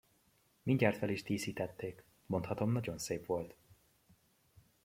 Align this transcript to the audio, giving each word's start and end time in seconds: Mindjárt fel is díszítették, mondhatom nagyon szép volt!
Mindjárt 0.63 0.97
fel 0.97 1.09
is 1.09 1.23
díszítették, 1.23 2.03
mondhatom 2.25 2.71
nagyon 2.71 2.97
szép 2.97 3.25
volt! 3.25 3.55